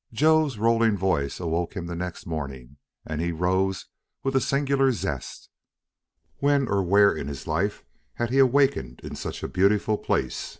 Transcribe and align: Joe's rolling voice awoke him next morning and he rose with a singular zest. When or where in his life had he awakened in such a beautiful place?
Joe's 0.12 0.58
rolling 0.58 0.96
voice 0.98 1.38
awoke 1.38 1.76
him 1.76 1.86
next 1.86 2.26
morning 2.26 2.78
and 3.06 3.20
he 3.20 3.30
rose 3.30 3.86
with 4.24 4.34
a 4.34 4.40
singular 4.40 4.90
zest. 4.90 5.50
When 6.38 6.66
or 6.66 6.82
where 6.82 7.14
in 7.14 7.28
his 7.28 7.46
life 7.46 7.84
had 8.14 8.30
he 8.30 8.40
awakened 8.40 8.98
in 9.04 9.14
such 9.14 9.44
a 9.44 9.48
beautiful 9.48 9.96
place? 9.96 10.58